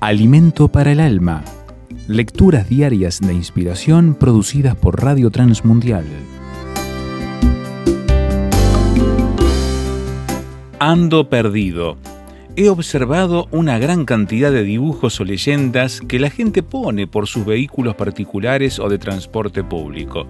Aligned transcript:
Alimento 0.00 0.68
para 0.68 0.92
el 0.92 1.00
alma. 1.00 1.42
Lecturas 2.06 2.68
diarias 2.68 3.18
de 3.18 3.32
inspiración 3.32 4.14
producidas 4.14 4.76
por 4.76 5.02
Radio 5.02 5.30
Transmundial. 5.30 6.04
Ando 10.78 11.30
perdido. 11.30 11.96
He 12.56 12.68
observado 12.68 13.48
una 13.52 13.78
gran 13.78 14.04
cantidad 14.04 14.52
de 14.52 14.64
dibujos 14.64 15.18
o 15.18 15.24
leyendas 15.24 16.02
que 16.02 16.18
la 16.18 16.28
gente 16.28 16.62
pone 16.62 17.06
por 17.06 17.26
sus 17.26 17.46
vehículos 17.46 17.94
particulares 17.94 18.78
o 18.78 18.90
de 18.90 18.98
transporte 18.98 19.64
público. 19.64 20.26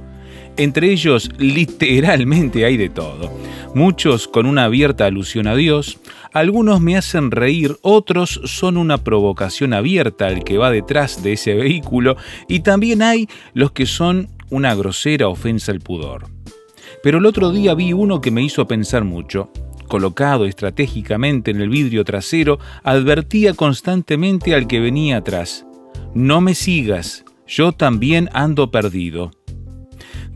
Entre 0.57 0.91
ellos, 0.91 1.31
literalmente 1.39 2.65
hay 2.65 2.77
de 2.77 2.89
todo. 2.89 3.31
Muchos 3.75 4.27
con 4.27 4.47
una 4.47 4.65
abierta 4.65 5.05
alusión 5.05 5.47
a 5.47 5.55
Dios, 5.55 5.99
algunos 6.33 6.81
me 6.81 6.97
hacen 6.97 7.31
reír, 7.31 7.77
otros 7.83 8.41
son 8.45 8.79
una 8.79 8.99
provocación 8.99 9.75
abierta 9.75 10.27
al 10.27 10.45
que 10.45 10.57
va 10.57 10.71
detrás 10.71 11.23
de 11.23 11.35
ese 11.35 11.55
vehículo 11.55 12.17
y 12.49 12.61
también 12.61 13.03
hay 13.03 13.29
los 13.53 13.73
que 13.73 13.87
son 13.87 14.29
una 14.51 14.75
grosera 14.75 15.29
ofensa 15.29 15.73
al 15.73 15.81
pudor. 15.81 16.27
Pero 17.03 17.19
el 17.19 17.27
otro 17.27 17.51
día 17.53 17.75
vi 17.75 17.93
uno 17.93 18.21
que 18.21 18.31
me 18.31 18.43
hizo 18.43 18.67
pensar 18.67 19.05
mucho. 19.05 19.51
Colocado 19.89 20.47
estratégicamente 20.47 21.51
en 21.51 21.61
el 21.61 21.69
vidrio 21.69 22.05
trasero, 22.05 22.59
advertía 22.83 23.55
constantemente 23.55 24.55
al 24.55 24.67
que 24.67 24.81
venía 24.81 25.19
atrás, 25.19 25.67
No 26.15 26.41
me 26.41 26.55
sigas, 26.55 27.25
yo 27.47 27.73
también 27.73 28.29
ando 28.33 28.71
perdido. 28.71 29.31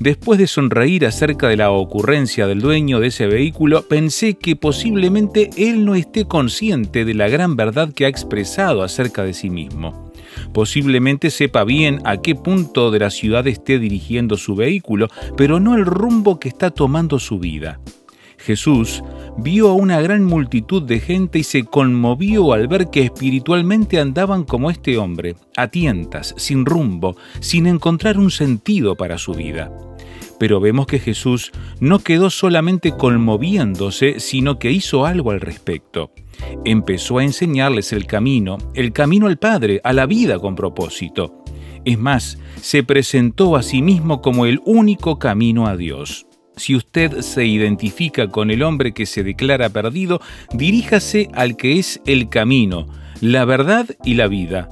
Después 0.01 0.39
de 0.39 0.47
sonreír 0.47 1.05
acerca 1.05 1.49
de 1.49 1.59
la 1.59 1.71
ocurrencia 1.71 2.47
del 2.47 2.63
dueño 2.63 3.01
de 3.01 3.09
ese 3.09 3.27
vehículo, 3.27 3.83
pensé 3.83 4.33
que 4.33 4.57
posiblemente 4.57 5.51
él 5.59 5.85
no 5.85 5.95
esté 5.95 6.25
consciente 6.25 7.05
de 7.05 7.13
la 7.13 7.29
gran 7.29 7.55
verdad 7.55 7.93
que 7.93 8.07
ha 8.07 8.09
expresado 8.09 8.83
acerca 8.83 9.25
de 9.25 9.35
sí 9.35 9.51
mismo. 9.51 10.11
Posiblemente 10.55 11.29
sepa 11.29 11.65
bien 11.65 12.01
a 12.07 12.17
qué 12.23 12.35
punto 12.35 12.91
de 12.91 12.99
la 12.99 13.11
ciudad 13.11 13.47
esté 13.47 13.79
dirigiendo 13.79 14.39
su 14.39 14.55
vehículo, 14.55 15.09
pero 15.37 15.61
no 15.61 15.75
el 15.75 15.85
rumbo 15.85 16.41
que 16.41 16.49
está 16.49 16.71
tomando 16.71 17.19
su 17.19 17.39
vida. 17.39 17.79
Jesús 18.41 19.03
vio 19.37 19.69
a 19.69 19.75
una 19.75 20.01
gran 20.01 20.25
multitud 20.25 20.83
de 20.83 20.99
gente 20.99 21.39
y 21.39 21.43
se 21.45 21.65
conmovió 21.65 22.53
al 22.53 22.69
ver 22.69 22.89
que 22.91 23.03
espiritualmente 23.03 24.01
andaban 24.01 24.45
como 24.45 24.71
este 24.71 24.99
hombre, 24.99 25.37
a 25.57 25.69
tientas, 25.69 26.35
sin 26.37 26.65
rumbo, 26.65 27.17
sin 27.41 27.67
encontrar 27.67 28.19
un 28.19 28.31
sentido 28.31 28.97
para 28.97 29.19
su 29.19 29.35
vida. 29.35 29.71
Pero 30.39 30.59
vemos 30.59 30.87
que 30.87 30.99
Jesús 30.99 31.53
no 31.81 31.99
quedó 31.99 32.31
solamente 32.31 32.93
conmoviéndose, 32.93 34.21
sino 34.21 34.59
que 34.59 34.73
hizo 34.73 35.05
algo 35.05 35.33
al 35.33 35.41
respecto. 35.43 36.13
Empezó 36.65 37.19
a 37.19 37.25
enseñarles 37.25 37.93
el 37.93 38.07
camino, 38.07 38.57
el 38.75 38.93
camino 38.93 39.27
al 39.27 39.39
Padre, 39.39 39.83
a 39.85 39.93
la 39.93 40.07
vida 40.07 40.39
con 40.39 40.57
propósito. 40.57 41.45
Es 41.85 41.99
más, 41.99 42.39
se 42.61 42.83
presentó 42.83 43.55
a 43.55 43.63
sí 43.63 43.83
mismo 43.83 44.23
como 44.23 44.47
el 44.47 44.61
único 44.65 45.19
camino 45.19 45.67
a 45.67 45.77
Dios. 45.77 46.27
Si 46.61 46.77
usted 46.77 47.23
se 47.23 47.47
identifica 47.47 48.29
con 48.29 48.51
el 48.51 48.63
hombre 48.63 48.93
que 48.93 49.07
se 49.07 49.25
declara 49.25 49.71
perdido, 49.71 50.21
diríjase 50.53 51.31
al 51.33 51.57
que 51.57 51.79
es 51.79 52.03
el 52.05 52.29
camino, 52.29 52.87
la 53.23 53.47
verdad 53.47 53.87
y 54.05 54.13
la 54.13 54.29
vida, 54.29 54.69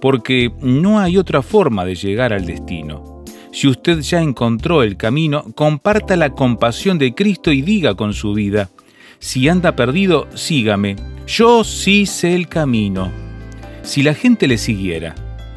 porque 0.00 0.52
no 0.60 1.00
hay 1.00 1.18
otra 1.18 1.42
forma 1.42 1.84
de 1.84 1.96
llegar 1.96 2.32
al 2.32 2.46
destino. 2.46 3.24
Si 3.50 3.66
usted 3.66 4.02
ya 4.02 4.22
encontró 4.22 4.84
el 4.84 4.96
camino, 4.96 5.42
comparta 5.56 6.14
la 6.14 6.30
compasión 6.30 6.96
de 6.96 7.12
Cristo 7.12 7.50
y 7.50 7.60
diga 7.60 7.96
con 7.96 8.12
su 8.12 8.34
vida, 8.34 8.70
si 9.18 9.48
anda 9.48 9.74
perdido, 9.74 10.28
sígame, 10.34 10.94
yo 11.26 11.64
sí 11.64 12.06
sé 12.06 12.36
el 12.36 12.46
camino. 12.46 13.10
Si 13.82 14.04
la 14.04 14.14
gente 14.14 14.46
le 14.46 14.58
siguiera, 14.58 15.16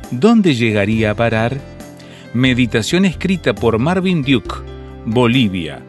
¿dónde 0.10 0.56
llegaría 0.56 1.12
a 1.12 1.16
parar? 1.16 1.62
Meditación 2.34 3.06
escrita 3.06 3.54
por 3.54 3.78
Marvin 3.78 4.24
Duke, 4.24 4.74
Bolivia, 5.06 5.84